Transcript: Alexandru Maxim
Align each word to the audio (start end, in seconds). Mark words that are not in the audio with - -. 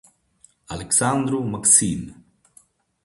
Alexandru 0.67 1.45
Maxim 1.45 2.01